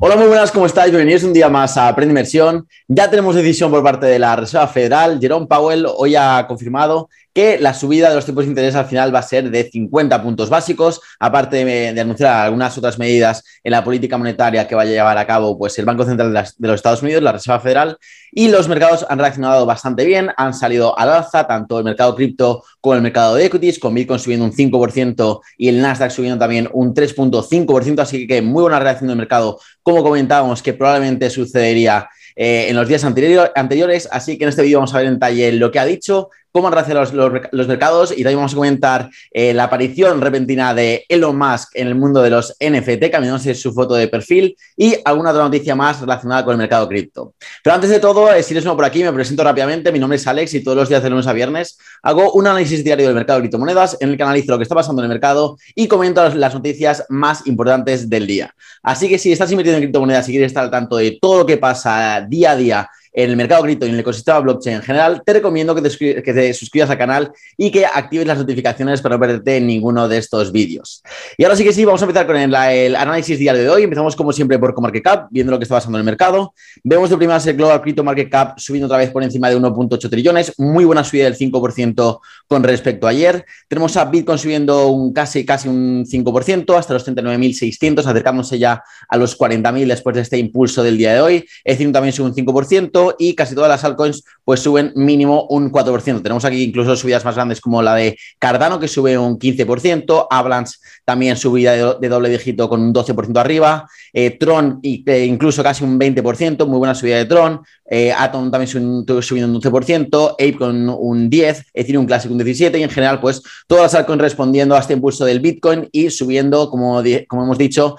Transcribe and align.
Hola, 0.00 0.16
muy 0.16 0.26
buenas, 0.26 0.50
¿cómo 0.50 0.64
estáis? 0.64 0.90
Bienvenidos 0.90 1.22
un 1.22 1.34
día 1.34 1.50
más 1.50 1.76
a 1.76 1.88
Aprende 1.88 2.12
Inversión. 2.12 2.66
Ya 2.88 3.10
tenemos 3.10 3.34
decisión 3.34 3.70
por 3.70 3.82
parte 3.82 4.06
de 4.06 4.18
la 4.18 4.34
Reserva 4.34 4.66
Federal. 4.66 5.18
Jerome 5.20 5.46
Powell 5.46 5.86
hoy 5.86 6.16
ha 6.16 6.46
confirmado 6.48 7.10
que 7.32 7.58
la 7.58 7.74
subida 7.74 8.08
de 8.10 8.14
los 8.14 8.26
tipos 8.26 8.44
de 8.44 8.50
interés 8.50 8.74
al 8.74 8.86
final 8.86 9.14
va 9.14 9.20
a 9.20 9.22
ser 9.22 9.50
de 9.50 9.64
50 9.70 10.22
puntos 10.22 10.50
básicos, 10.50 11.00
aparte 11.18 11.64
de, 11.64 12.00
anunciar 12.00 12.44
algunas 12.44 12.76
otras 12.76 12.98
medidas 12.98 13.42
en 13.64 13.72
la 13.72 13.82
política 13.82 14.18
monetaria 14.18 14.68
que 14.68 14.74
vaya 14.74 14.90
a 14.90 14.94
llevar 14.94 15.18
a 15.18 15.26
cabo 15.26 15.58
pues, 15.58 15.78
el 15.78 15.84
Banco 15.84 16.04
Central 16.04 16.32
de, 16.32 16.68
los 16.68 16.74
Estados 16.74 17.02
Unidos, 17.02 17.22
la 17.22 17.32
Reserva 17.32 17.60
Federal, 17.60 17.96
y 18.30 18.48
los 18.48 18.68
mercados 18.68 19.06
han 19.08 19.18
reaccionado 19.18 19.66
bastante 19.66 20.04
bien, 20.04 20.30
han 20.36 20.54
salido 20.54 20.98
al 20.98 21.10
alza, 21.10 21.46
tanto 21.46 21.78
el 21.78 21.84
mercado 21.84 22.14
cripto 22.14 22.64
como 22.80 22.94
el 22.94 23.02
mercado 23.02 23.34
de 23.34 23.46
equities, 23.46 23.78
con 23.78 23.94
Bitcoin 23.94 24.18
subiendo 24.18 24.44
un 24.44 24.52
5% 24.52 25.40
y 25.58 25.68
el 25.68 25.80
Nasdaq 25.80 26.10
subiendo 26.10 26.38
también 26.38 26.68
un 26.72 26.94
3.5%, 26.94 28.00
así 28.00 28.26
que 28.26 28.42
muy 28.42 28.62
buena 28.62 28.78
reacción 28.78 29.08
del 29.08 29.16
mercado, 29.16 29.58
como 29.82 30.02
comentábamos 30.02 30.62
que 30.62 30.72
probablemente 30.72 31.30
sucedería 31.30 32.08
eh, 32.36 32.66
en 32.68 32.76
los 32.76 32.88
días 32.88 33.04
anteriores. 33.04 34.08
Así 34.10 34.38
que 34.38 34.44
en 34.44 34.50
este 34.50 34.62
vídeo 34.62 34.78
vamos 34.78 34.94
a 34.94 34.98
ver 34.98 35.06
en 35.06 35.14
detalle 35.14 35.52
lo 35.52 35.70
que 35.70 35.78
ha 35.78 35.84
dicho, 35.84 36.30
cómo 36.52 36.68
han 36.68 36.74
reaccionado 36.74 37.10
los, 37.50 37.66
mercados 37.66 38.12
y 38.12 38.22
también 38.22 38.36
vamos 38.36 38.52
a 38.52 38.56
comentar 38.56 39.10
eh, 39.32 39.54
la 39.54 39.64
aparición 39.64 40.20
repentina 40.20 40.74
de 40.74 41.04
Elon 41.08 41.36
Musk 41.36 41.70
en 41.74 41.88
el 41.88 41.94
mundo 41.94 42.22
de 42.22 42.30
los 42.30 42.54
NFT, 42.60 43.10
cambiándose 43.10 43.54
su 43.54 43.72
foto 43.72 43.94
de 43.94 44.08
perfil 44.08 44.56
y 44.76 44.94
alguna 45.04 45.30
otra 45.30 45.42
noticia 45.42 45.74
más 45.74 46.00
relacionada 46.00 46.44
con 46.44 46.52
el 46.52 46.58
mercado 46.58 46.86
cripto. 46.88 47.34
Pero 47.62 47.74
antes 47.74 47.90
de 47.90 47.98
todo, 47.98 48.32
eh, 48.32 48.42
si 48.42 48.52
eres 48.52 48.64
nuevo 48.64 48.76
por 48.76 48.84
aquí, 48.84 49.02
me 49.02 49.12
presento 49.12 49.42
rápidamente. 49.42 49.90
Mi 49.90 49.98
nombre 49.98 50.16
es 50.16 50.26
Alex 50.26 50.52
y 50.54 50.62
todos 50.62 50.76
los 50.76 50.88
días 50.88 51.02
de 51.02 51.10
lunes 51.10 51.26
a 51.26 51.32
viernes 51.32 51.78
hago 52.02 52.32
un 52.32 52.46
análisis 52.46 52.84
diario 52.84 53.06
del 53.06 53.14
mercado 53.14 53.38
de 53.38 53.44
criptomonedas 53.44 53.96
en 54.00 54.10
el 54.10 54.16
que 54.16 54.22
analizo 54.22 54.52
lo 54.52 54.58
que 54.58 54.64
está 54.64 54.74
pasando 54.74 55.02
en 55.02 55.04
el 55.04 55.10
mercado 55.10 55.56
y 55.74 55.88
comento 55.88 56.28
las 56.34 56.54
noticias 56.54 57.04
más 57.08 57.46
importantes 57.46 58.10
del 58.10 58.26
día. 58.26 58.54
Así 58.82 59.08
que 59.08 59.18
si 59.18 59.32
estás 59.32 59.50
invirtiendo 59.50 59.78
en 59.78 59.84
criptomonedas 59.84 60.28
y 60.28 60.32
quieres 60.32 60.48
estar 60.48 60.64
al 60.64 60.70
tanto 60.70 60.96
de 60.96 61.18
todo 61.20 61.38
lo 61.38 61.46
que 61.46 61.56
pasa 61.56 62.20
día 62.28 62.52
a 62.52 62.56
día 62.56 62.90
en 63.12 63.30
el 63.30 63.36
mercado 63.36 63.62
cripto 63.62 63.86
y 63.86 63.90
en 63.90 63.94
el 63.94 64.00
ecosistema 64.00 64.40
blockchain 64.40 64.76
en 64.76 64.82
general, 64.82 65.22
te 65.24 65.34
recomiendo 65.34 65.74
que 65.74 65.82
te, 65.82 66.54
suscribas 66.54 66.90
al 66.90 66.98
canal 66.98 67.32
y 67.56 67.70
que 67.70 67.84
actives 67.84 68.26
las 68.26 68.38
notificaciones 68.38 69.00
para 69.02 69.16
no 69.16 69.20
perderte 69.20 69.60
ninguno 69.60 70.08
de 70.08 70.18
estos 70.18 70.52
vídeos. 70.52 71.02
Y 71.36 71.44
ahora 71.44 71.56
sí 71.56 71.64
que 71.64 71.72
sí, 71.72 71.84
vamos 71.84 72.00
a 72.02 72.06
empezar 72.06 72.26
con 72.26 72.36
el, 72.36 72.54
análisis 72.54 73.38
diario 73.38 73.62
de 73.62 73.68
hoy. 73.68 73.82
Empezamos 73.82 74.16
como 74.16 74.32
siempre 74.32 74.58
por 74.58 74.74
CoMarketCap, 74.74 75.28
viendo 75.30 75.52
lo 75.52 75.58
que 75.58 75.64
está 75.64 75.76
pasando 75.76 75.98
en 75.98 76.00
el 76.00 76.06
mercado. 76.06 76.54
Vemos 76.82 77.10
de 77.10 77.16
primeras 77.16 77.46
el 77.46 77.56
Global 77.56 77.82
Crypto 77.82 78.02
Market 78.02 78.30
Cap 78.30 78.58
subiendo 78.58 78.86
otra 78.86 78.98
vez 78.98 79.10
por 79.10 79.22
encima 79.22 79.50
de 79.50 79.58
1.8 79.58 80.08
trillones, 80.08 80.54
muy 80.58 80.84
buena 80.84 81.04
subida 81.04 81.24
del 81.24 81.36
5% 81.36 82.20
con 82.46 82.62
respecto 82.62 83.06
a 83.06 83.10
ayer. 83.10 83.44
Tenemos 83.68 83.96
a 83.96 84.04
Bitcoin 84.04 84.38
subiendo 84.38 84.88
un 84.88 85.12
casi, 85.12 85.44
casi 85.44 85.68
un 85.68 86.04
5% 86.06 86.78
hasta 86.78 86.94
los 86.94 87.06
39.600, 87.06 88.06
acercándose 88.06 88.58
ya 88.58 88.82
a 89.08 89.16
los 89.16 89.38
40.000 89.38 89.86
después 89.86 90.16
de 90.16 90.22
este 90.22 90.38
impulso 90.38 90.82
del 90.82 90.96
día 90.96 91.14
de 91.14 91.20
hoy. 91.20 91.44
Ethereum 91.64 91.92
también 91.92 92.12
sube 92.12 92.28
un 92.28 92.34
5%, 92.34 93.01
y 93.18 93.34
casi 93.34 93.54
todas 93.54 93.70
las 93.70 93.84
altcoins 93.84 94.24
pues 94.44 94.60
suben 94.60 94.92
mínimo 94.94 95.46
un 95.50 95.70
4%. 95.70 96.22
Tenemos 96.22 96.44
aquí 96.44 96.62
incluso 96.62 96.96
subidas 96.96 97.24
más 97.24 97.34
grandes 97.34 97.60
como 97.60 97.82
la 97.82 97.94
de 97.94 98.18
Cardano 98.38 98.78
que 98.78 98.88
sube 98.88 99.16
un 99.18 99.38
15%, 99.38 100.26
Avalanche 100.30 100.76
también 101.04 101.36
subida 101.36 101.72
de, 101.98 102.08
doble 102.08 102.28
dígito 102.28 102.68
con 102.68 102.80
un 102.80 102.94
12% 102.94 103.38
arriba, 103.38 103.88
eh, 104.12 104.30
Tron 104.38 104.80
eh, 104.82 105.24
incluso 105.24 105.62
casi 105.62 105.84
un 105.84 105.98
20%, 105.98 106.66
muy 106.66 106.78
buena 106.78 106.94
subida 106.94 107.16
de 107.16 107.24
Tron, 107.24 107.60
eh, 107.88 108.12
Atom 108.12 108.50
también 108.50 108.68
subiendo 108.68 109.52
un 109.52 109.60
12%, 109.60 110.30
Ape 110.32 110.56
con 110.56 110.88
un 110.88 111.30
10%, 111.30 111.64
Ethereum 111.74 112.06
Classic 112.06 112.30
un 112.30 112.38
17% 112.38 112.78
y 112.78 112.82
en 112.82 112.90
general 112.90 113.20
pues 113.20 113.42
todas 113.66 113.84
las 113.84 113.94
altcoins 113.94 114.22
respondiendo 114.22 114.76
a 114.76 114.78
este 114.78 114.94
impulso 114.94 115.24
del 115.24 115.40
Bitcoin 115.40 115.88
y 115.92 116.10
subiendo, 116.10 116.70
como, 116.70 117.02
como 117.28 117.44
hemos 117.44 117.58
dicho, 117.58 117.96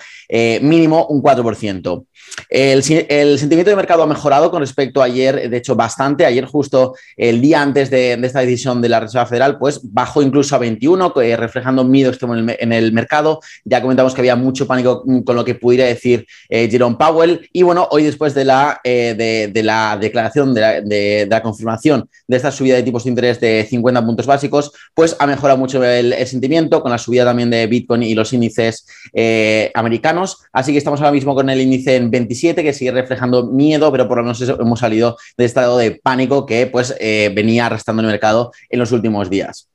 mínimo 0.61 1.07
un 1.07 1.21
4%. 1.21 2.05
El, 2.49 2.83
sentimiento 2.83 3.69
de 3.69 3.75
mercado 3.75 4.03
ha 4.03 4.07
mejorado 4.07 4.51
con 4.51 4.61
respecto 4.61 5.01
a 5.01 5.05
ayer, 5.05 5.49
de 5.49 5.57
hecho, 5.57 5.75
bastante. 5.75 6.25
Ayer, 6.25 6.45
justo 6.45 6.95
el 7.17 7.41
día 7.41 7.61
antes 7.61 7.89
de, 7.89 8.13
esta 8.13 8.39
decisión 8.41 8.81
de 8.81 8.89
la 8.89 8.99
Reserva 8.99 9.25
Federal, 9.25 9.57
pues 9.57 9.79
bajó 9.83 10.21
incluso 10.21 10.55
a 10.55 10.59
21, 10.59 11.13
eh, 11.21 11.35
reflejando 11.35 11.83
miedo 11.83 12.09
extremo 12.09 12.35
en 12.35 12.73
el, 12.73 12.92
mercado. 12.93 13.41
Ya 13.65 13.81
comentamos 13.81 14.13
que 14.13 14.21
había 14.21 14.35
mucho 14.35 14.67
pánico 14.67 15.03
con 15.25 15.35
lo 15.35 15.45
que 15.45 15.55
pudiera 15.55 15.85
decir 15.85 16.25
eh, 16.49 16.69
Jerome 16.69 16.97
Powell. 16.97 17.49
Y 17.51 17.63
bueno, 17.63 17.87
hoy, 17.91 18.03
después 18.03 18.33
de 18.33 18.45
la, 18.45 18.79
eh, 18.83 19.49
de, 19.53 19.63
la 19.63 19.97
declaración, 19.99 20.53
de 20.53 21.27
la, 21.29 21.41
confirmación 21.41 22.09
de 22.27 22.37
esta 22.37 22.51
subida 22.51 22.75
de 22.75 22.83
tipos 22.83 23.03
de 23.03 23.09
interés 23.09 23.39
de 23.39 23.65
50 23.69 24.05
puntos 24.05 24.25
básicos, 24.25 24.71
pues 24.93 25.15
ha 25.19 25.27
mejorado 25.27 25.57
mucho 25.57 25.83
el, 25.83 26.13
sentimiento 26.27 26.81
con 26.81 26.91
la 26.91 26.97
subida 26.97 27.25
también 27.25 27.49
de 27.49 27.67
Bitcoin 27.67 28.03
y 28.03 28.15
los 28.15 28.31
índices 28.33 28.85
americanos. 29.73 30.37
Así 30.51 30.71
que 30.71 30.77
estamos 30.77 31.01
ahora 31.01 31.11
mismo 31.11 31.35
con 31.35 31.49
el 31.49 31.59
índice 31.59 31.95
en 31.95 32.11
27, 32.11 32.63
que 32.63 32.73
sigue 32.73 32.91
reflejando 32.91 33.47
miedo, 33.47 33.91
pero 33.91 34.07
por 34.07 34.17
lo 34.17 34.23
menos 34.23 34.41
hemos 34.41 34.79
salido 34.79 35.17
de 35.37 35.45
estado 35.45 35.77
de 35.77 35.99
pánico 36.03 36.45
que 36.45 36.67
pues 36.67 36.95
eh, 36.99 37.31
venía 37.35 37.65
arrastrando 37.65 38.01
el 38.01 38.07
mercado 38.07 38.51
en 38.69 38.79
los 38.79 38.91
últimos 38.91 39.29
días. 39.29 39.69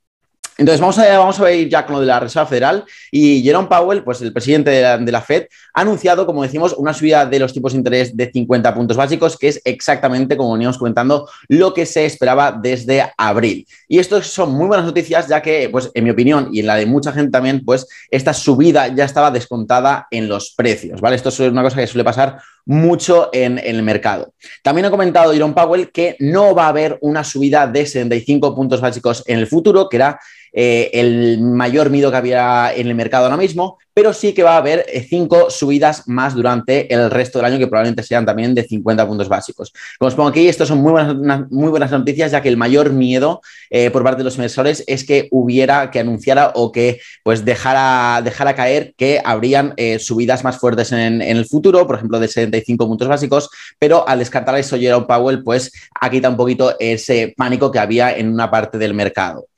Entonces, 0.58 0.80
vamos 0.80 0.98
a, 0.98 1.18
vamos 1.18 1.38
a 1.38 1.44
ver 1.44 1.68
ya 1.68 1.86
con 1.86 1.94
lo 1.94 2.00
de 2.00 2.06
la 2.06 2.18
Reserva 2.18 2.46
Federal. 2.46 2.84
Y 3.12 3.42
Jerome 3.42 3.68
Powell, 3.68 4.02
pues 4.02 4.20
el 4.22 4.32
presidente 4.32 4.70
de 4.70 5.12
la, 5.12 5.20
Fed, 5.20 5.46
ha 5.72 5.82
anunciado, 5.82 6.26
como 6.26 6.42
decimos, 6.42 6.74
una 6.76 6.92
subida 6.92 7.24
de 7.26 7.38
los 7.38 7.52
tipos 7.52 7.72
de 7.72 7.78
interés 7.78 8.16
de 8.16 8.28
50 8.30 8.74
puntos 8.74 8.96
básicos, 8.96 9.38
que 9.38 9.48
es 9.48 9.62
exactamente, 9.64 10.36
como 10.36 10.54
veníamos 10.54 10.76
comentando, 10.76 11.28
lo 11.46 11.72
que 11.72 11.86
se 11.86 12.04
esperaba 12.04 12.50
desde 12.50 13.08
abril. 13.16 13.68
Y 13.86 14.00
esto 14.00 14.20
son 14.20 14.52
muy 14.52 14.66
buenas 14.66 14.84
noticias, 14.84 15.28
ya 15.28 15.40
que, 15.40 15.68
pues, 15.70 15.92
en 15.94 16.02
mi 16.02 16.10
opinión 16.10 16.48
y 16.52 16.58
en 16.60 16.66
la 16.66 16.74
de 16.74 16.86
mucha 16.86 17.12
gente 17.12 17.30
también, 17.30 17.64
pues, 17.64 17.86
esta 18.10 18.34
subida 18.34 18.88
ya 18.88 19.04
estaba 19.04 19.30
descontada 19.30 20.08
en 20.10 20.28
los 20.28 20.54
precios, 20.56 21.00
¿vale? 21.00 21.14
Esto 21.14 21.28
es 21.28 21.38
una 21.38 21.62
cosa 21.62 21.76
que 21.76 21.86
suele 21.86 22.02
pasar 22.02 22.38
mucho 22.68 23.30
en, 23.32 23.58
el 23.58 23.82
mercado. 23.82 24.34
También 24.62 24.84
ha 24.84 24.90
comentado 24.90 25.32
Jerome 25.32 25.54
Powell 25.54 25.90
que 25.90 26.16
no 26.20 26.54
va 26.54 26.66
a 26.66 26.68
haber 26.68 26.98
una 27.00 27.24
subida 27.24 27.66
de 27.66 27.86
75 27.86 28.54
puntos 28.54 28.82
básicos 28.82 29.24
en 29.26 29.38
el 29.38 29.46
futuro, 29.46 29.88
que 29.88 29.96
era 29.96 30.20
eh, 30.52 30.90
el 30.92 31.40
mayor 31.40 31.88
miedo 31.88 32.10
que 32.10 32.18
había 32.18 32.74
en 32.74 32.86
el 32.86 32.94
mercado 32.94 33.24
ahora 33.24 33.38
mismo, 33.38 33.78
pero 33.98 34.12
sí 34.12 34.32
que 34.32 34.44
va 34.44 34.54
a 34.54 34.58
haber 34.58 34.86
eh, 34.86 35.04
cinco 35.10 35.50
subidas 35.50 36.06
más 36.06 36.32
durante 36.32 36.94
el 36.94 37.10
resto 37.10 37.40
del 37.40 37.46
año 37.46 37.58
que 37.58 37.66
probablemente 37.66 38.04
sean 38.04 38.24
también 38.24 38.54
de 38.54 38.62
50 38.62 39.04
puntos 39.08 39.28
básicos. 39.28 39.72
Como 39.98 40.06
os 40.06 40.14
pongo 40.14 40.28
aquí, 40.28 40.46
estas 40.46 40.68
son 40.68 40.78
muy 40.78 40.92
buenas, 40.92 41.50
muy 41.50 41.68
buenas 41.68 41.90
noticias, 41.90 42.30
ya 42.30 42.40
que 42.40 42.48
el 42.48 42.56
mayor 42.56 42.92
miedo 42.92 43.40
eh, 43.70 43.90
por 43.90 44.04
parte 44.04 44.18
de 44.18 44.24
los 44.26 44.36
inversores 44.36 44.84
es 44.86 45.02
que 45.02 45.26
hubiera, 45.32 45.90
que 45.90 45.98
anunciara 45.98 46.52
o 46.54 46.70
que 46.70 47.00
pues 47.24 47.44
dejara, 47.44 48.22
dejara 48.22 48.54
caer 48.54 48.94
que 48.96 49.20
habrían 49.24 49.74
subidas 49.98 50.44
más 50.44 50.58
fuertes 50.58 50.92
en, 50.92 51.20
el 51.20 51.44
futuro, 51.46 51.84
por 51.84 51.96
ejemplo, 51.96 52.20
de 52.20 52.28
75 52.28 52.86
puntos 52.86 53.08
básicos, 53.08 53.50
pero 53.80 54.08
al 54.08 54.20
descartar 54.20 54.56
eso, 54.58 54.78
Jerome 54.78 55.06
Powell 55.06 55.42
pues 55.42 55.72
ha 56.00 56.08
quitado 56.08 56.34
un 56.34 56.38
poquito 56.38 56.76
ese 56.78 57.34
pánico 57.36 57.72
que 57.72 57.80
había 57.80 58.16
en 58.16 58.32
una 58.32 58.48
parte 58.48 58.78
del 58.78 58.94
mercado. 58.94 59.48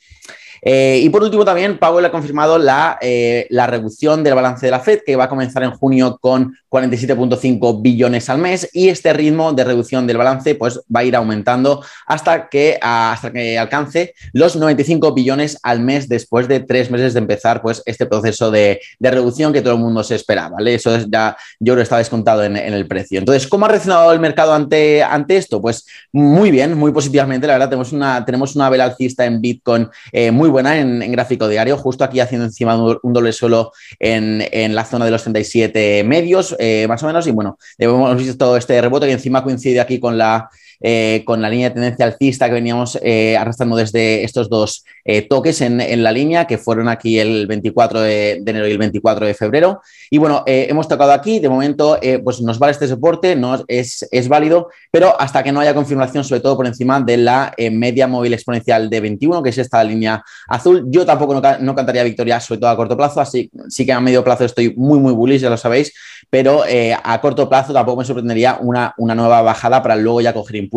Eh, 0.63 1.01
y 1.03 1.09
por 1.11 1.23
último, 1.23 1.45
también 1.45 1.79
Powell 1.79 2.05
ha 2.05 2.11
confirmado 2.11 2.59
la, 2.59 2.99
eh, 3.01 3.47
la, 3.51 3.67
reducción 3.67 4.23
del 4.23 4.35
balance 4.35 4.67
de 4.67 4.71
la 4.71 4.81
Fed, 4.81 5.01
que 5.05 5.17
va 5.17 5.25
a 5.25 5.29
comenzar 5.29 5.63
en 5.63 5.71
junio 5.73 6.19
con 6.21 6.55
47.5 6.69 7.83
billones 7.83 8.29
al 8.29 8.39
mes, 8.39 8.69
y 8.73 8.89
este 8.89 9.13
ritmo 9.13 9.53
de 9.53 9.65
reducción 9.65 10.07
del 10.07 10.19
balance 10.19 10.55
pues, 10.55 10.81
va 10.95 11.01
a 11.01 11.05
ir 11.05 11.17
aumentando 11.17 11.85
hasta 12.07 12.49
que, 12.49 12.79
hasta 12.81 13.33
que 13.33 13.59
alcance 13.59 14.15
los 14.33 14.57
95 14.57 15.15
billones 15.15 15.59
al 15.63 15.81
mes 15.81 16.09
después 16.09 16.49
de 16.49 16.61
tres 16.61 16.91
meses 16.91 17.15
de 17.15 17.21
empezar 17.21 17.63
pues, 17.63 17.83
este 17.87 18.07
proceso 18.07 18.51
de, 18.51 18.81
de 18.99 19.11
reducción 19.11 19.53
que 19.53 19.63
todo 19.63 19.75
el 19.75 19.81
mundo 19.81 20.03
se 20.03 20.15
esperaba. 20.15 20.57
¿vale? 20.57 20.75
Eso 20.75 20.95
es 20.95 21.07
ya, 21.11 21.37
yo 21.59 21.75
creo, 21.75 21.83
está 21.83 21.99
descontado 21.99 22.45
en, 22.45 22.57
en, 22.57 22.75
el 22.75 22.87
precio. 22.87 23.19
Entonces, 23.19 23.47
¿cómo 23.47 23.67
ha 23.67 23.69
reaccionado 23.69 24.13
el 24.13 24.21
mercado 24.21 24.53
ante, 24.53 25.03
ante 25.03 25.37
esto? 25.37 25.61
Pues 25.61 25.87
muy 26.13 26.51
bien, 26.51 26.77
muy 26.77 26.93
positivamente. 26.93 27.47
La 27.47 27.55
verdad, 27.55 27.69
tenemos 27.71 27.93
una, 27.93 28.25
tenemos 28.25 28.55
una 28.57 28.69
vela 28.69 28.85
alcista 28.85 29.25
en 29.25 29.41
Bitcoin 29.41 29.89
eh, 30.13 30.31
muy 30.31 30.50
buena 30.51 30.79
en, 30.79 31.11
gráfico 31.13 31.49
diario, 31.49 31.77
justo 31.77 32.05
aquí 32.05 32.21
haciendo 32.21 32.47
encima 32.47 32.77
un 32.77 33.13
doble 33.13 33.33
suelo 33.33 33.73
en, 33.99 34.75
la 34.75 34.85
zona 34.85 35.05
de 35.05 35.11
los 35.11 35.23
37 35.23 36.05
medios, 36.05 36.55
eh, 36.59 36.87
más 36.89 37.03
o 37.03 37.07
menos. 37.07 37.27
Y 37.27 37.31
bueno, 37.31 37.59
hemos 37.79 38.17
visto 38.17 38.37
todo 38.37 38.57
este 38.57 38.81
rebote 38.81 39.07
que 39.07 39.13
encima 39.13 39.43
coincide 39.43 39.81
aquí 39.81 39.99
con 39.99 40.19
la 40.19 40.51
eh, 40.83 41.23
con 41.27 41.43
la 41.43 41.51
línea 41.51 41.69
de 41.69 41.75
tendencia 41.75 42.07
alcista 42.07 42.47
que 42.47 42.55
veníamos 42.55 42.99
eh, 43.03 43.37
arrastrando 43.37 43.77
desde 43.77 44.25
estos 44.25 44.49
dos 44.49 44.87
eh, 45.05 45.21
toques 45.23 45.61
en, 45.61 45.81
la 46.03 46.13
línea, 46.13 46.47
que 46.47 46.57
fueron 46.57 46.89
aquí 46.89 47.19
el 47.19 47.47
24 47.47 48.01
de, 48.01 48.33
enero 48.47 48.67
y 48.67 48.73
el 48.73 48.79
24 48.79 49.27
de 49.27 49.35
febrero. 49.35 49.83
Y 50.09 50.19
bueno, 50.19 50.43
hemos 50.47 50.89
tocado 50.89 51.13
aquí, 51.13 51.39
de 51.39 51.49
momento, 51.49 51.99
pues 52.25 52.41
nos 52.41 52.59
vale 52.59 52.73
este 52.73 52.89
soporte, 52.89 53.37
no 53.37 53.63
es, 53.69 54.07
es, 54.11 54.29
válido, 54.29 54.69
pero 54.91 55.21
hasta 55.21 55.43
que 55.43 55.53
no 55.53 55.61
haya 55.61 55.75
confirmación, 55.75 56.25
sobre 56.25 56.41
todo 56.41 56.57
por 56.57 56.67
encima 56.67 57.01
de 57.01 57.17
la 57.17 57.55
media 57.71 58.07
móvil 58.07 58.33
exponencial 58.33 58.89
de 58.89 59.01
21, 59.01 59.43
que 59.43 59.51
es 59.51 59.59
esta 59.59 59.83
línea 59.85 60.23
azul, 60.49 60.85
yo 60.89 61.05
tampoco 61.05 61.35
no, 61.35 61.59
no, 61.61 61.75
cantaría 61.75 62.03
victoria, 62.03 62.41
sobre 62.41 62.61
todo 62.61 62.71
a 62.71 62.77
corto 62.77 62.97
plazo, 62.97 63.21
así 63.21 63.51
sí 63.69 63.85
que 63.85 63.93
a 63.93 64.01
medio 64.01 64.25
plazo 64.25 64.45
estoy 64.45 64.75
muy, 64.77 64.99
muy 64.99 65.13
bullish, 65.13 65.43
ya 65.43 65.51
lo 65.51 65.57
sabéis, 65.57 65.93
pero 66.31 66.63
a 67.03 67.21
corto 67.21 67.49
plazo 67.49 67.73
tampoco 67.73 68.01
me 68.01 68.05
sorprendería 68.05 68.59
una, 68.61 68.95
una 68.97 69.15
nueva 69.15 69.43
bajada 69.43 69.83
para 69.83 69.97
luego 69.97 70.21
ya 70.21 70.33
coger 70.33 70.57
impulso 70.57 70.70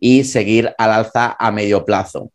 y 0.00 0.24
seguir 0.24 0.72
al 0.78 0.90
alza 0.90 1.36
a 1.38 1.50
medio 1.50 1.84
plazo. 1.84 2.30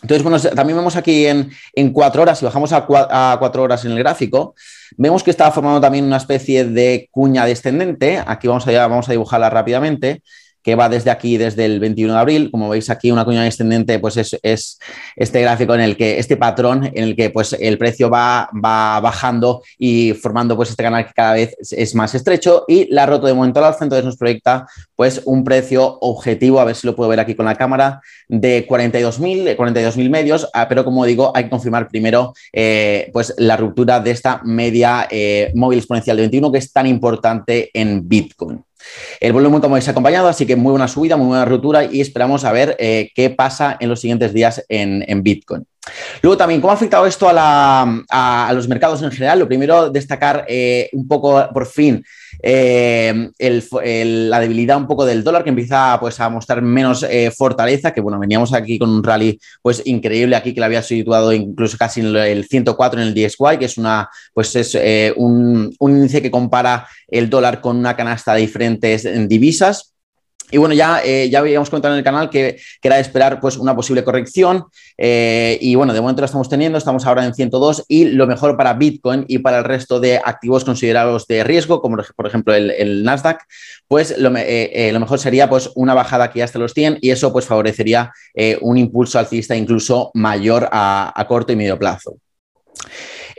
Entonces, 0.00 0.22
bueno, 0.22 0.40
también 0.54 0.76
vemos 0.76 0.94
aquí 0.94 1.26
en, 1.26 1.50
en 1.74 1.92
cuatro 1.92 2.22
horas, 2.22 2.38
si 2.38 2.44
bajamos 2.44 2.72
a, 2.72 2.86
a 2.86 3.36
cuatro 3.38 3.64
horas 3.64 3.84
en 3.84 3.92
el 3.92 3.98
gráfico, 3.98 4.54
vemos 4.96 5.24
que 5.24 5.30
está 5.30 5.50
formando 5.50 5.80
también 5.80 6.04
una 6.04 6.18
especie 6.18 6.64
de 6.64 7.08
cuña 7.10 7.44
descendente. 7.44 8.22
Aquí 8.24 8.46
vamos 8.46 8.66
a, 8.68 8.86
vamos 8.86 9.08
a 9.08 9.12
dibujarla 9.12 9.50
rápidamente 9.50 10.22
que 10.68 10.74
va 10.74 10.90
desde 10.90 11.10
aquí, 11.10 11.38
desde 11.38 11.64
el 11.64 11.80
21 11.80 12.12
de 12.12 12.20
abril. 12.20 12.50
Como 12.50 12.68
veis 12.68 12.90
aquí, 12.90 13.10
una 13.10 13.24
cuña 13.24 13.42
descendente, 13.42 13.98
pues 14.00 14.18
es, 14.18 14.78
este 15.16 15.40
gráfico 15.40 15.74
en 15.74 15.80
el 15.80 15.96
que, 15.96 16.18
este 16.18 16.36
patrón 16.36 16.84
en 16.84 17.04
el 17.04 17.16
que 17.16 17.30
pues 17.30 17.56
el 17.58 17.78
precio 17.78 18.10
va, 18.10 18.50
bajando 18.52 19.62
y 19.78 20.12
formando 20.12 20.56
pues 20.56 20.68
este 20.68 20.82
canal 20.82 21.06
que 21.06 21.14
cada 21.14 21.32
vez 21.32 21.56
es 21.70 21.94
más 21.94 22.14
estrecho 22.14 22.66
y 22.68 22.86
la 22.92 23.04
ha 23.04 23.06
roto 23.06 23.26
de 23.28 23.32
momento 23.32 23.60
al 23.60 23.64
alza, 23.64 23.84
entonces 23.84 24.04
nos 24.04 24.18
proyecta 24.18 24.66
pues 24.94 25.22
un 25.24 25.42
precio 25.42 25.96
objetivo, 26.02 26.60
a 26.60 26.66
ver 26.66 26.76
si 26.76 26.86
lo 26.86 26.94
puedo 26.94 27.08
ver 27.08 27.20
aquí 27.20 27.34
con 27.34 27.46
la 27.46 27.54
cámara, 27.54 28.02
de 28.28 28.68
42.000, 28.68 29.56
42.000 29.56 30.10
medios, 30.10 30.50
ah, 30.52 30.68
pero 30.68 30.84
como 30.84 31.06
digo, 31.06 31.32
hay 31.34 31.44
que 31.44 31.50
confirmar 31.50 31.88
primero 31.88 32.34
eh, 32.52 33.08
pues 33.14 33.32
la 33.38 33.56
ruptura 33.56 34.00
de 34.00 34.10
esta 34.10 34.42
media 34.44 35.08
eh, 35.10 35.50
móvil 35.54 35.78
exponencial 35.78 36.18
de 36.18 36.24
21 36.24 36.52
que 36.52 36.58
es 36.58 36.70
tan 36.70 36.86
importante 36.86 37.70
en 37.72 38.06
Bitcoin. 38.06 38.67
El 39.20 39.32
volumen, 39.32 39.60
como 39.60 39.74
habéis 39.74 39.88
acompañado, 39.88 40.28
así 40.28 40.46
que 40.46 40.56
muy 40.56 40.70
buena 40.70 40.88
subida, 40.88 41.16
muy 41.16 41.28
buena 41.28 41.44
ruptura 41.44 41.84
y 41.84 42.00
esperamos 42.00 42.44
a 42.44 42.52
ver 42.52 42.76
eh, 42.78 43.10
qué 43.14 43.30
pasa 43.30 43.76
en 43.80 43.88
los 43.88 44.00
siguientes 44.00 44.32
días 44.32 44.64
en, 44.68 45.22
Bitcoin. 45.22 45.64
Luego 46.22 46.36
también, 46.36 46.60
¿cómo 46.60 46.70
ha 46.70 46.74
afectado 46.74 47.06
esto 47.06 47.28
a, 47.30 48.50
los 48.54 48.68
mercados 48.68 49.02
en 49.02 49.10
general? 49.10 49.38
Lo 49.38 49.48
primero, 49.48 49.90
destacar 49.90 50.44
eh, 50.48 50.90
un 50.92 51.08
poco, 51.08 51.48
por 51.52 51.66
fin, 51.66 52.04
eh, 52.42 53.30
la 54.04 54.40
debilidad 54.40 54.76
un 54.76 54.86
poco 54.86 55.04
del 55.04 55.24
dólar 55.24 55.44
que 55.44 55.50
empieza 55.50 55.98
pues, 56.00 56.20
a 56.20 56.28
mostrar 56.28 56.62
menos 56.62 57.02
eh, 57.02 57.30
fortaleza, 57.30 57.92
que 57.92 58.00
bueno, 58.00 58.18
veníamos 58.18 58.52
aquí 58.52 58.78
con 58.78 58.90
un 58.90 59.02
rally 59.02 59.38
pues 59.62 59.82
increíble 59.86 60.36
aquí 60.36 60.54
que 60.54 60.60
le 60.60 60.66
había 60.66 60.82
situado 60.82 61.32
incluso 61.32 61.76
casi 61.76 62.00
en 62.00 62.14
el 62.16 62.44
104 62.46 63.00
en 63.00 63.08
el 63.08 63.14
DXY, 63.14 63.58
que 63.58 63.64
es 63.64 63.78
una 63.78 64.08
pues 64.32 64.54
es 64.56 64.74
eh, 64.74 65.12
un 65.16 65.74
índice 65.80 66.22
que 66.22 66.30
compara 66.30 66.86
el 67.08 67.28
dólar 67.28 67.60
con 67.60 67.76
una 67.76 67.96
canasta 67.96 68.34
de 68.34 68.40
diferentes 68.40 69.28
divisas. 69.28 69.94
Y 70.50 70.56
bueno, 70.56 70.74
ya, 70.74 71.02
eh, 71.04 71.28
ya 71.28 71.40
habíamos 71.40 71.68
comentado 71.68 71.94
en 71.94 71.98
el 71.98 72.04
canal 72.04 72.30
que, 72.30 72.58
era 72.82 72.96
de 72.96 73.02
esperar 73.02 73.38
pues, 73.40 73.56
una 73.56 73.76
posible 73.76 74.02
corrección. 74.02 74.64
Eh, 74.96 75.58
y 75.60 75.74
bueno, 75.74 75.92
de 75.92 76.00
momento 76.00 76.22
lo 76.22 76.26
estamos 76.26 76.48
teniendo, 76.48 76.78
estamos 76.78 77.04
ahora 77.06 77.24
en 77.24 77.34
102 77.34 77.84
y 77.88 78.06
lo 78.06 78.26
mejor 78.26 78.56
para 78.56 78.74
Bitcoin 78.74 79.24
y 79.28 79.38
para 79.38 79.58
el 79.58 79.64
resto 79.64 80.00
de 80.00 80.16
activos 80.16 80.64
considerados 80.64 81.26
de 81.26 81.44
riesgo, 81.44 81.82
como 81.82 81.98
por 82.16 82.26
ejemplo 82.26 82.54
el, 82.54 83.02
Nasdaq, 83.04 83.42
pues 83.86 84.16
lo, 84.18 84.32
eh, 84.36 84.90
lo, 84.92 85.00
mejor 85.00 85.18
sería 85.18 85.48
pues, 85.48 85.70
una 85.74 85.94
bajada 85.94 86.24
aquí 86.24 86.40
hasta 86.40 86.58
los 86.58 86.72
100 86.72 86.98
y 87.00 87.10
eso 87.10 87.32
pues, 87.32 87.44
favorecería 87.44 88.12
un 88.60 88.78
impulso 88.78 89.18
alcista 89.18 89.54
incluso 89.54 90.10
mayor 90.14 90.68
a, 90.72 91.12
a 91.14 91.26
corto 91.26 91.52
y 91.52 91.56
medio 91.56 91.78
plazo. 91.78 92.16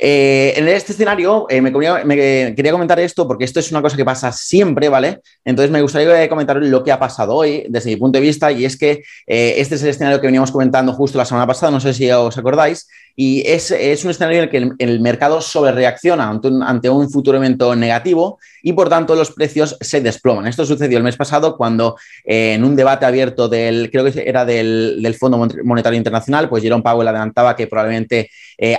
Eh, 0.01 0.53
en 0.55 0.65
este 0.69 0.93
escenario 0.93 1.45
eh, 1.49 1.61
me, 1.61 1.73
quería 1.73 2.71
comentar 2.71 2.97
esto 3.01 3.27
porque 3.27 3.43
esto 3.43 3.59
es 3.59 3.69
una 3.69 3.81
cosa 3.81 3.97
que 3.97 4.05
pasa 4.05 4.31
siempre, 4.31 4.87
¿vale? 4.87 5.19
Entonces 5.43 5.69
me 5.71 5.81
gustaría 5.81 6.29
comentar 6.29 6.55
lo 6.55 6.85
que 6.85 6.93
ha 6.93 6.97
pasado 6.99 7.35
hoy 7.35 7.65
desde 7.67 7.89
mi 7.89 7.97
punto 7.97 8.17
de 8.17 8.21
vista 8.21 8.49
y 8.49 8.63
es 8.63 8.77
que 8.77 9.03
eh, 9.27 9.55
este 9.57 9.75
es 9.75 9.83
el 9.83 9.89
escenario 9.89 10.21
que 10.21 10.27
veníamos 10.27 10.51
comentando 10.51 10.93
justo 10.93 11.17
la 11.17 11.25
semana 11.25 11.45
pasada, 11.45 11.73
no 11.73 11.81
sé 11.81 11.93
si 11.93 12.09
os 12.09 12.37
acordáis, 12.37 12.87
y 13.21 13.43
es, 13.45 13.69
un 14.05 14.11
escenario 14.11 14.37
en 14.37 14.43
el 14.45 14.49
que 14.49 14.83
el, 14.85 15.01
mercado 15.01 15.41
sobrereacciona 15.41 16.29
ante 16.29 16.47
un, 16.47 16.63
ante 16.63 16.89
un 16.89 17.09
futuro 17.09 17.37
evento 17.37 17.75
negativo 17.75 18.39
y 18.63 18.71
por 18.71 18.87
tanto 18.87 19.13
los 19.13 19.31
precios 19.31 19.75
se 19.81 19.99
desploman. 19.99 20.47
Esto 20.47 20.65
sucedió 20.65 20.97
el 20.97 21.03
mes 21.03 21.17
pasado 21.17 21.57
cuando 21.57 21.97
en 22.23 22.63
un 22.63 22.77
debate 22.77 23.05
abierto 23.05 23.49
del, 23.49 23.91
creo 23.91 24.05
que 24.05 24.23
era 24.25 24.45
del, 24.45 25.01
del 25.03 25.15
Fondo 25.15 25.37
Monetario 25.65 25.97
Internacional, 25.97 26.47
pues 26.47 26.63
Jerome 26.63 26.81
Powell 26.81 27.09
adelantaba 27.09 27.57
que 27.57 27.67
probablemente 27.67 28.29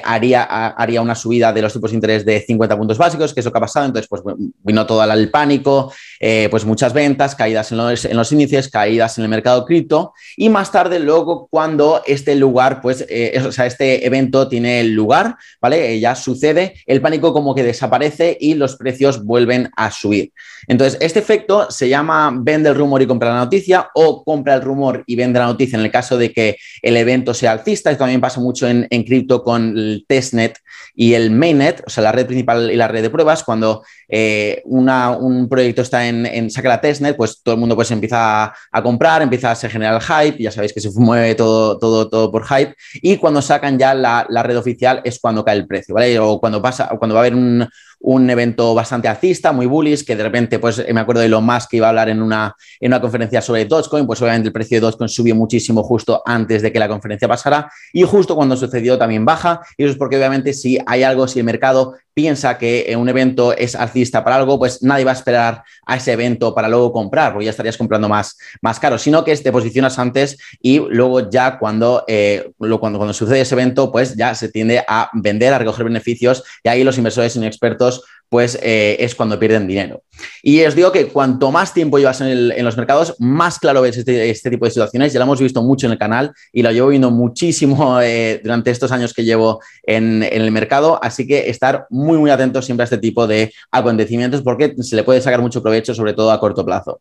haría, 0.05 0.45
haría 0.45 1.03
una 1.03 1.15
subida 1.15 1.53
de 1.53 1.61
los 1.61 1.75
tipos 1.75 1.91
de 1.91 1.97
interés 1.97 2.25
de 2.25 2.41
50 2.41 2.79
puntos 2.79 2.97
básicos, 2.97 3.35
que 3.35 3.41
es 3.41 3.47
lo 3.47 3.53
que 3.53 3.59
ha 3.59 3.63
pasado. 3.63 3.87
Entonces, 3.87 4.09
pues 4.09 4.23
vino 4.63 4.87
todo 4.87 5.05
el 5.05 5.31
pánico, 5.31 5.93
eh, 6.19 6.49
pues 6.51 6.65
muchas 6.65 6.93
ventas, 6.93 7.35
caídas 7.35 7.73
en 7.73 7.79
los, 7.79 8.05
en 8.05 8.17
los, 8.17 8.33
índices, 8.33 8.69
caídas 8.69 9.19
en 9.19 9.25
el 9.25 9.31
mercado 9.31 9.65
cripto. 9.65 10.13
Y 10.37 10.49
más 10.49 10.73
tarde, 10.73 10.99
luego, 10.99 11.47
cuando 11.51 12.03
este 12.07 12.35
lugar, 12.37 12.81
pues, 12.81 13.05
eh, 13.09 13.43
o 13.47 13.53
sea, 13.53 13.67
este 13.67 14.07
evento 14.07 14.30
tiene 14.49 14.85
lugar, 14.85 15.37
¿vale? 15.61 15.95
Eh, 15.95 16.01
ya 16.01 16.15
sucede, 16.15 16.75
el 16.87 17.01
pánico 17.01 17.33
como 17.33 17.55
que 17.55 17.63
desaparece 17.63 18.37
y 18.41 18.55
los 18.55 18.77
precios 18.77 19.25
vuelven 19.25 19.71
a 19.77 19.91
subir. 19.91 20.33
Entonces, 20.67 20.99
este 21.01 21.19
efecto 21.19 21.71
se 21.71 21.89
llama 21.89 22.33
vende 22.35 22.69
el 22.69 22.75
rumor 22.75 23.03
y 23.03 23.07
compra 23.07 23.31
la 23.31 23.41
noticia 23.41 23.91
o 23.95 24.25
compra 24.25 24.55
el 24.55 24.63
rumor 24.63 25.03
y 25.07 25.17
vende 25.17 25.39
la 25.39 25.47
noticia 25.47 25.79
en 25.79 25.85
el 25.85 25.91
caso 25.91 26.19
de 26.19 26.33
que 26.33 26.57
el 26.83 26.97
evento 26.97 27.35
sea 27.35 27.53
alcista. 27.53 27.91
Esto 27.91 28.01
también 28.01 28.21
pasa 28.21 28.41
mucho 28.41 28.69
en, 28.69 28.87
cripto 29.05 29.43
con 29.43 29.77
el 29.77 30.05
testnet 30.07 30.59
y 30.95 31.15
el 31.15 31.31
mainnet, 31.31 31.83
o 31.87 31.91
sea, 31.91 32.05
la 32.05 32.13
red 32.13 32.27
principal 32.27 32.71
y 32.71 32.77
la 32.77 32.89
red 32.89 33.03
de 33.03 33.11
pruebas, 33.11 33.43
cuando 33.43 33.83
eh, 34.09 34.63
un 34.65 35.49
proyecto 35.49 35.83
está 35.83 36.07
en, 36.07 36.51
saca 36.51 36.69
la 36.69 36.81
testnet, 36.81 37.17
pues 37.17 37.43
todo 37.43 37.55
el 37.55 37.61
mundo 37.61 37.75
pues 37.75 37.91
empieza 37.91 38.45
a, 38.45 38.83
comprar, 38.83 39.23
empieza 39.23 39.51
a 39.51 39.55
se 39.55 39.69
generar 39.69 40.01
hype, 40.01 40.43
ya 40.43 40.51
sabéis 40.51 40.73
que 40.73 40.81
se 40.81 40.91
mueve 40.95 41.35
todo, 41.35 41.79
todo, 41.79 42.09
todo 42.09 42.31
por 42.31 42.47
hype, 42.47 42.75
y 42.95 43.17
cuando 43.17 43.41
sacan 43.43 43.79
ya 43.79 43.95
la, 43.95 44.20
la 44.29 44.43
red 44.43 44.57
oficial 44.57 45.01
es 45.05 45.19
cuando 45.19 45.45
cae 45.45 45.57
el 45.57 45.67
precio, 45.67 45.95
¿vale? 45.95 46.19
O 46.19 46.39
cuando 46.41 46.61
pasa, 46.61 46.89
cuando 46.99 47.15
va 47.15 47.21
a 47.21 47.25
haber 47.25 47.35
un, 47.35 47.69
un 48.01 48.29
evento 48.31 48.75
bastante 48.75 49.09
alcista, 49.09 49.53
muy 49.53 49.67
bullish, 49.67 50.05
que 50.05 50.17
de 50.17 50.23
repente, 50.23 50.59
pues 50.59 50.85
me 50.93 51.01
acuerdo 51.01 51.21
de 51.21 51.29
lo 51.29 51.41
más 51.41 51.67
que 51.67 51.77
iba 51.77 51.87
a 51.87 51.91
hablar 51.91 52.09
en 52.09 52.23
una, 52.23 52.57
en 52.81 52.91
una 52.91 53.01
conferencia 53.01 53.43
sobre 53.43 53.67
Dogecoin, 53.67 54.07
pues 54.07 54.21
obviamente 54.23 54.49
el 54.49 54.53
precio 54.53 54.77
de 54.77 54.81
Dogecoin 54.81 55.09
subió 55.09 55.35
muchísimo 55.35 55.83
justo 55.83 56.23
antes 56.25 56.63
de 56.63 56.73
que 56.73 56.79
la 56.79 56.89
conferencia 56.89 57.29
pasara 57.29 57.71
y 57.93 58.03
justo 58.03 58.35
cuando 58.35 58.57
sucedió 58.57 58.99
también 58.99 59.25
baja. 59.25 59.61
Y 59.77 59.85
eso 59.85 59.93
es 59.93 59.99
porque 59.99 60.17
obviamente 60.17 60.55
si 60.55 60.79
hay 60.87 61.03
algo, 61.03 61.29
si 61.29 61.41
el 61.41 61.45
mercado 61.45 61.95
piensa 62.15 62.59
que 62.59 62.95
un 62.99 63.09
evento 63.09 63.57
es 63.57 63.75
alcista 63.75 64.25
para 64.25 64.37
algo, 64.37 64.59
pues 64.59 64.83
nadie 64.83 65.05
va 65.05 65.13
a 65.13 65.15
esperar 65.15 65.63
a 65.87 65.97
ese 65.97 66.13
evento 66.13 66.55
para 66.55 66.69
luego 66.69 66.93
comprar, 66.93 67.33
porque 67.33 67.45
ya 67.45 67.51
estarías 67.51 67.77
comprando 67.77 68.09
más, 68.09 68.37
más 68.61 68.79
caro, 68.81 68.99
sino 68.99 69.25
que 69.25 69.37
te 69.37 69.53
posicionas 69.53 69.99
antes 69.99 70.37
y 70.61 70.79
luego 70.79 71.31
ya 71.31 71.59
cuando, 71.59 72.05
eh, 72.09 72.51
cuando, 72.59 72.99
cuando 72.99 73.15
sucede 73.15 73.41
ese 73.41 73.55
evento, 73.55 73.91
pues 73.93 74.17
ya 74.17 74.35
se 74.35 74.49
tiende 74.49 74.85
a 74.87 75.09
vender, 75.15 75.55
a 75.55 75.59
recoger 75.59 75.85
beneficios 75.85 76.43
y 76.63 76.69
ahí 76.69 76.85
los 76.85 76.99
inversores 76.99 77.37
inexpertos 77.37 77.90
pues 78.31 78.57
eh, 78.63 78.97
es 79.01 79.17
cuando 79.17 79.39
pierden 79.39 79.67
dinero. 79.67 80.05
Y 80.43 80.63
os 80.63 80.77
digo 80.77 80.93
que 80.93 81.09
cuanto 81.09 81.51
más 81.51 81.75
tiempo 81.75 81.99
llevas 81.99 82.21
en, 82.21 82.65
los 82.65 82.77
mercados, 82.77 83.17
más 83.19 83.59
claro 83.59 83.83
ves 83.83 83.99
este, 83.99 84.31
este, 84.31 84.51
tipo 84.51 84.65
de 84.65 84.71
situaciones. 84.71 85.13
Ya 85.13 85.19
lo 85.19 85.25
hemos 85.25 85.41
visto 85.41 85.61
mucho 85.63 85.87
en 85.87 85.93
el 85.93 85.99
canal 85.99 86.33
y 86.53 86.63
lo 86.63 86.71
llevo 86.71 86.89
viendo 86.89 87.11
muchísimo 87.11 88.01
eh, 88.03 88.41
durante 88.43 88.71
estos 88.71 88.93
años 88.93 89.13
que 89.13 89.25
llevo 89.25 89.61
en, 89.83 90.23
el 90.23 90.51
mercado. 90.53 91.01
Así 91.03 91.27
que 91.27 91.51
estar 91.51 91.87
muy, 91.91 92.19
muy 92.19 92.31
atentos 92.31 92.65
siempre 92.65 92.85
a 92.85 92.85
este 92.85 92.99
tipo 92.99 93.27
de 93.27 93.53
acontecimientos 93.73 94.43
porque 94.43 94.75
se 94.81 94.95
le 94.95 95.03
puede 95.03 95.21
sacar 95.21 95.41
mucho 95.41 95.61
provecho, 95.61 95.93
sobre 95.93 96.13
todo 96.13 96.31
a 96.31 96.39
corto 96.39 96.65
plazo. 96.65 97.01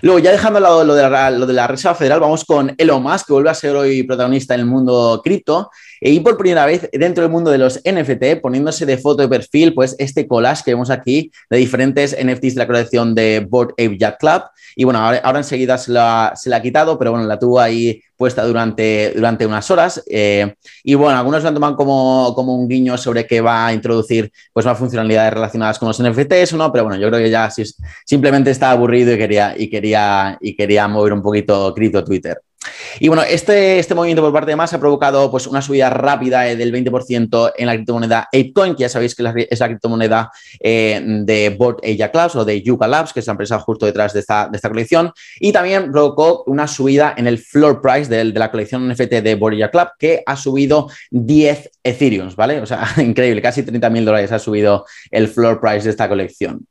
Luego, 0.00 0.18
ya 0.18 0.32
dejando 0.32 0.56
al 0.56 0.64
lado 0.64 0.84
lo 0.84 0.96
de, 0.96 1.08
la, 1.08 1.30
lo 1.30 1.46
de 1.46 1.52
la 1.52 1.68
Reserva 1.68 1.94
Federal, 1.94 2.18
vamos 2.18 2.44
con 2.44 2.74
Elon 2.76 3.00
Musk, 3.00 3.28
que 3.28 3.32
vuelve 3.34 3.50
a 3.50 3.54
ser 3.54 3.76
hoy 3.76 4.02
protagonista 4.02 4.54
en 4.54 4.60
el 4.60 4.66
mundo 4.66 5.20
cripto 5.22 5.70
y 6.04 6.18
por 6.18 6.36
primera 6.36 6.66
vez 6.66 6.88
dentro 6.92 7.22
del 7.22 7.30
mundo 7.30 7.50
de 7.50 7.58
los 7.58 7.80
NFT, 7.84 8.40
poniéndose 8.40 8.84
de 8.86 8.98
foto 8.98 9.22
de 9.22 9.28
perfil, 9.28 9.72
pues 9.72 9.94
este 10.00 10.26
collage 10.26 10.64
que 10.64 10.72
vemos 10.72 10.90
aquí 10.90 11.30
de 11.48 11.58
diferentes 11.58 12.16
NFTs 12.20 12.54
de 12.54 12.58
la 12.58 12.66
colección 12.66 13.14
de 13.14 13.46
Board 13.48 13.70
Ape 13.72 13.96
Yacht 13.96 14.18
Club. 14.18 14.42
Y 14.74 14.82
bueno, 14.82 14.98
ahora, 14.98 15.38
enseguida 15.38 15.78
se 15.78 15.92
la, 15.92 16.32
se 16.34 16.50
la, 16.50 16.56
ha 16.56 16.62
quitado, 16.62 16.98
pero 16.98 17.12
bueno, 17.12 17.26
la 17.26 17.38
tuvo 17.38 17.60
ahí 17.60 18.02
puesta 18.16 18.44
durante, 18.44 19.12
durante 19.14 19.46
unas 19.46 19.70
horas. 19.70 20.02
Eh, 20.08 20.54
y 20.82 20.94
bueno, 20.94 21.18
algunos 21.18 21.44
lo 21.44 21.66
han 21.66 21.76
como, 21.76 22.32
como, 22.34 22.56
un 22.56 22.68
guiño 22.68 22.98
sobre 22.98 23.26
que 23.26 23.40
va 23.40 23.66
a 23.66 23.72
introducir 23.72 24.32
pues 24.52 24.66
más 24.66 24.78
funcionalidades 24.78 25.34
relacionadas 25.34 25.78
con 25.78 25.88
los 25.88 26.02
NFTs 26.02 26.54
o 26.54 26.56
no, 26.56 26.72
pero 26.72 26.84
bueno, 26.84 26.98
yo 27.00 27.08
creo 27.10 27.22
que 27.22 27.30
ya 27.30 27.48
simplemente 28.04 28.50
está 28.50 28.72
aburrido 28.72 29.12
y 29.14 29.18
quería, 29.18 29.54
y 29.56 29.70
quería, 29.70 30.38
y 30.40 30.56
quería 30.56 30.88
mover 30.88 31.12
un 31.12 31.22
poquito 31.22 31.72
cripto 31.74 32.02
Twitter. 32.02 32.40
Y 33.00 33.08
bueno, 33.08 33.22
este, 33.22 33.78
este 33.78 33.94
movimiento 33.94 34.22
por 34.22 34.32
parte 34.32 34.50
de 34.50 34.56
Massa 34.56 34.76
ha 34.76 34.80
provocado 34.80 35.30
pues, 35.30 35.46
una 35.46 35.62
subida 35.62 35.90
rápida 35.90 36.48
eh, 36.48 36.56
del 36.56 36.72
20% 36.72 37.52
en 37.56 37.66
la 37.66 37.74
criptomoneda 37.74 38.28
ApeCoin, 38.32 38.74
que 38.74 38.82
ya 38.82 38.88
sabéis 38.88 39.14
que 39.14 39.24
es 39.50 39.60
la 39.60 39.66
criptomoneda 39.68 40.30
eh, 40.60 41.00
de 41.04 41.50
Board 41.50 41.78
Asia 41.82 42.10
Labs 42.12 42.36
o 42.36 42.44
de 42.44 42.62
Yuga 42.62 42.86
Labs, 42.86 43.12
que 43.12 43.20
es 43.20 43.26
la 43.26 43.32
empresa 43.32 43.58
justo 43.58 43.86
detrás 43.86 44.12
de 44.12 44.20
esta, 44.20 44.48
de 44.48 44.56
esta 44.56 44.68
colección. 44.68 45.12
Y 45.40 45.52
también 45.52 45.90
provocó 45.90 46.44
una 46.46 46.66
subida 46.68 47.14
en 47.16 47.26
el 47.26 47.38
floor 47.38 47.80
price 47.80 48.08
de, 48.08 48.32
de 48.32 48.38
la 48.38 48.50
colección 48.50 48.88
NFT 48.88 49.12
de 49.22 49.34
Board 49.34 49.54
Asia 49.54 49.70
Club, 49.70 49.88
que 49.98 50.22
ha 50.24 50.36
subido 50.36 50.88
10 51.10 51.70
Ethereum, 51.82 52.30
¿vale? 52.36 52.60
O 52.60 52.66
sea, 52.66 52.86
increíble, 52.98 53.42
casi 53.42 53.62
30 53.62 53.90
mil 53.90 54.04
dólares 54.04 54.32
ha 54.32 54.38
subido 54.38 54.84
el 55.10 55.28
floor 55.28 55.60
price 55.60 55.84
de 55.84 55.90
esta 55.90 56.08
colección. 56.08 56.66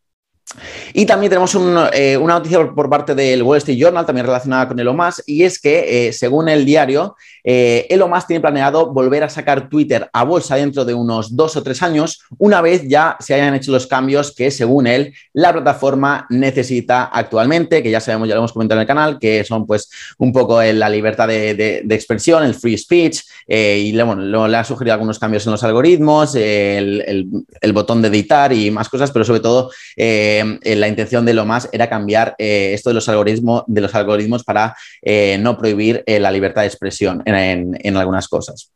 Y 0.93 1.05
también 1.05 1.29
tenemos 1.29 1.55
eh, 1.93 2.17
una 2.17 2.36
noticia 2.36 2.71
por, 2.74 2.89
parte 2.89 3.15
del 3.15 3.43
Wall 3.43 3.57
Street 3.60 3.77
Journal, 3.77 4.05
también 4.05 4.25
relacionada 4.25 4.67
con 4.67 4.79
Elon 4.79 4.95
Musk, 4.95 5.24
y 5.25 5.43
es 5.43 5.60
que, 5.60 6.07
eh, 6.07 6.13
según 6.13 6.50
el 6.50 6.65
diario, 6.65 7.15
eh, 7.43 7.88
Elon 7.89 8.10
Musk 8.10 8.27
tiene 8.27 8.41
planeado 8.41 8.91
volver 8.91 9.24
a 9.24 9.29
sacar 9.29 9.69
Twitter 9.69 10.10
a 10.13 10.24
bolsa 10.24 10.55
dentro 10.55 10.86
de 10.86 10.93
unos 10.93 11.36
dos 11.36 11.55
o 11.55 11.63
tres 11.63 11.81
años, 11.81 12.21
una 12.38 12.62
vez 12.62 12.88
ya 12.88 13.17
se 13.19 13.33
hayan 13.33 13.53
hecho 13.55 13.71
los 13.71 13.88
cambios 13.88 14.33
que, 14.33 14.51
según 14.51 14.88
él, 14.88 15.13
la 15.33 15.51
plataforma 15.51 16.25
necesita 16.29 17.05
actualmente, 17.05 17.81
que 17.83 17.91
ya 17.91 18.00
sabemos, 18.00 18.27
ya 18.27 18.36
lo 18.36 18.41
hemos 18.41 18.53
comentado 18.53 18.79
en 18.79 18.81
el 18.81 18.88
canal, 18.88 19.19
que 19.19 19.43
son 19.43 19.65
pues 19.65 19.89
un 20.17 20.31
poco 20.31 20.62
la 20.62 20.89
libertad 20.89 21.27
de, 21.27 21.83
expresión, 21.89 22.43
el 22.43 22.55
free 22.55 22.77
speech, 22.77 23.21
y 23.48 23.91
le, 23.91 24.05
le 24.05 24.57
ha 24.57 24.63
sugerido 24.63 24.93
algunos 24.93 25.19
cambios 25.19 25.45
en 25.45 25.51
los 25.51 25.63
algoritmos, 25.63 26.36
el, 26.36 27.74
botón 27.74 28.01
de 28.01 28.10
editar 28.10 28.51
y 28.53 28.71
más 28.71 28.89
cosas, 28.89 29.12
pero 29.12 29.25
sobre 29.25 29.39
todo 29.39 29.71
eh, 29.95 30.60
la 30.63 30.88
intención 30.88 31.25
de 31.25 31.33
lo 31.33 31.45
más 31.45 31.69
era 31.71 31.89
cambiar 31.89 32.36
eh, 32.38 32.71
esto 32.74 32.89
de 32.89 32.95
los 32.95 33.07
algoritmos, 33.10 33.63
de 33.67 33.81
los 33.81 33.95
algoritmos 33.95 34.43
para 34.43 34.75
eh, 35.01 35.38
no 35.39 35.57
prohibir 35.57 36.03
la 36.05 36.31
libertad 36.31 36.62
de 36.62 36.67
expresión 36.67 37.24
en, 37.35 37.97
algunas 37.97 38.27
cosas. 38.27 38.71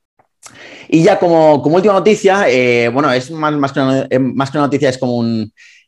Y 0.88 1.03
ya 1.03 1.17
como, 1.17 1.55
última 1.55 1.93
noticia, 1.93 2.45
bueno, 2.91 3.12
es 3.12 3.31
más, 3.31 3.53
más, 3.53 3.71
que 3.71 3.79
una, 3.79 4.07
más 4.19 4.51
que 4.51 4.57
una 4.57 4.67
noticia, 4.67 4.89
es 4.89 4.97
como 4.97 5.17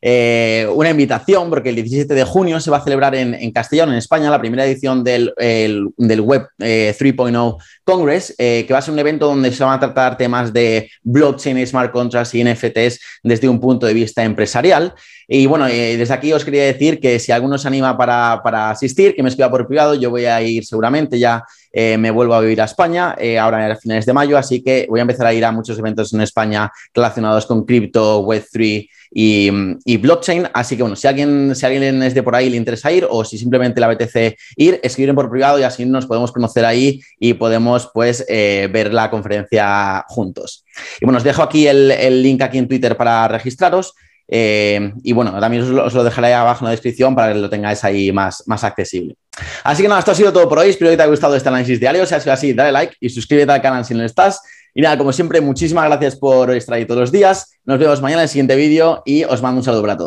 eh, 0.00 0.68
una 0.72 0.90
invitación, 0.90 1.50
porque 1.50 1.70
el 1.70 1.74
17 1.76 2.14
de 2.14 2.24
junio 2.24 2.60
se 2.60 2.70
va 2.70 2.76
a 2.76 2.84
celebrar 2.84 3.14
en, 3.14 3.50
Castellón, 3.50 3.90
en 3.90 3.96
España, 3.96 4.30
la 4.30 4.38
primera 4.38 4.64
edición 4.64 5.02
del, 5.02 5.32
del 5.36 6.20
Web 6.20 6.48
3.0 6.58 7.56
eh, 7.58 7.64
Congress, 7.84 8.34
eh, 8.38 8.64
que 8.66 8.72
va 8.72 8.78
a 8.78 8.82
ser 8.82 8.94
un 8.94 9.00
evento 9.00 9.26
donde 9.26 9.50
se 9.50 9.64
van 9.64 9.74
a 9.74 9.80
tratar 9.80 10.16
temas 10.16 10.52
de 10.52 10.88
blockchain, 11.02 11.66
smart 11.66 11.92
contracts 11.92 12.34
y 12.34 12.44
NFTs 12.44 13.00
desde 13.24 13.48
un 13.48 13.58
punto 13.60 13.86
de 13.86 13.94
vista 13.94 14.22
empresarial. 14.22 14.94
Y 15.26 15.46
bueno, 15.46 15.66
desde 15.66 16.14
aquí 16.14 16.32
os 16.32 16.44
quería 16.44 16.64
decir 16.64 17.00
que 17.00 17.18
si 17.18 17.32
alguno 17.32 17.58
se 17.58 17.68
anima 17.68 17.96
para, 17.98 18.40
para 18.42 18.70
asistir, 18.70 19.14
que 19.14 19.22
me 19.22 19.28
escriba 19.28 19.50
por 19.50 19.66
privado, 19.66 19.94
yo 19.94 20.10
voy 20.10 20.26
a 20.26 20.40
ir 20.40 20.64
seguramente 20.64 21.18
ya. 21.18 21.42
Me 21.72 22.10
vuelvo 22.10 22.34
a 22.34 22.40
vivir 22.40 22.60
a 22.60 22.64
España 22.64 23.16
ahora 23.40 23.72
a 23.72 23.76
finales 23.76 24.06
de 24.06 24.12
mayo, 24.12 24.38
así 24.38 24.62
que 24.62 24.86
voy 24.88 25.00
a 25.00 25.02
empezar 25.02 25.26
a 25.26 25.34
ir 25.34 25.44
a 25.44 25.52
muchos 25.52 25.78
eventos 25.78 26.12
en 26.12 26.20
España 26.20 26.70
relacionados 26.94 27.46
con 27.46 27.64
cripto, 27.64 28.24
Web3 28.24 28.88
y, 29.10 29.96
blockchain. 29.96 30.48
Así 30.52 30.76
que 30.76 30.82
bueno, 30.82 30.96
si 30.96 31.06
alguien, 31.06 31.54
si 31.54 31.66
alguien 31.66 32.02
es 32.02 32.14
de 32.14 32.22
por 32.22 32.34
ahí 32.34 32.50
le 32.50 32.56
interesa 32.56 32.92
ir 32.92 33.06
o 33.08 33.24
si 33.24 33.38
simplemente 33.38 33.80
le 33.80 33.86
apetece 33.86 34.36
ir, 34.56 34.80
escriben 34.82 35.14
por 35.14 35.30
privado 35.30 35.58
y 35.58 35.62
así 35.62 35.84
nos 35.84 36.06
podemos 36.06 36.32
conocer 36.32 36.64
ahí 36.64 37.00
y 37.18 37.34
podemos 37.34 37.90
pues 37.92 38.24
eh, 38.28 38.68
ver 38.72 38.92
la 38.92 39.10
conferencia 39.10 40.04
juntos. 40.08 40.64
Y 41.00 41.04
bueno, 41.04 41.18
os 41.18 41.24
dejo 41.24 41.42
aquí 41.42 41.66
el, 41.66 42.22
link 42.22 42.42
aquí 42.42 42.58
en 42.58 42.68
Twitter 42.68 42.96
para 42.96 43.28
registraros. 43.28 43.94
Eh, 44.30 44.92
y 45.02 45.12
bueno, 45.12 45.38
también 45.40 45.62
os 45.62 45.94
lo, 45.94 46.04
dejaré 46.04 46.34
abajo 46.34 46.64
en 46.64 46.66
la 46.66 46.70
descripción 46.72 47.14
para 47.14 47.32
que 47.32 47.38
lo 47.38 47.48
tengáis 47.48 47.82
ahí 47.82 48.12
más, 48.12 48.42
más 48.46 48.62
accesible. 48.62 49.16
Así 49.64 49.82
que 49.82 49.88
nada, 49.88 50.00
esto 50.00 50.10
ha 50.10 50.14
sido 50.14 50.32
todo 50.32 50.48
por 50.48 50.58
hoy. 50.58 50.70
Espero 50.70 50.90
que 50.90 50.96
te 50.96 51.02
haya 51.02 51.10
gustado 51.10 51.34
este 51.34 51.48
análisis 51.48 51.80
diario. 51.80 52.04
Si 52.04 52.14
ha 52.14 52.20
sido 52.20 52.32
así, 52.32 52.52
dale 52.52 52.72
like 52.72 52.96
y 53.00 53.08
suscríbete 53.08 53.52
al 53.52 53.62
canal 53.62 53.84
si 53.84 53.94
no 53.94 54.00
lo 54.00 54.06
estás. 54.06 54.40
Y 54.74 54.82
nada, 54.82 54.98
como 54.98 55.12
siempre, 55.12 55.40
muchísimas 55.40 55.86
gracias 55.86 56.16
por 56.16 56.54
estar 56.54 56.74
ahí 56.76 56.84
todos 56.84 57.00
los 57.00 57.12
días. 57.12 57.58
Nos 57.64 57.78
vemos 57.78 58.00
mañana 58.02 58.22
en 58.22 58.24
el 58.24 58.28
siguiente 58.28 58.54
vídeo 58.54 59.02
y 59.04 59.24
os 59.24 59.42
mando 59.42 59.58
un 59.58 59.64
saludo 59.64 59.82
para 59.82 59.96
todos. 59.96 60.06